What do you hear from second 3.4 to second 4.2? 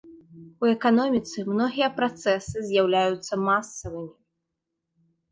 масавымі.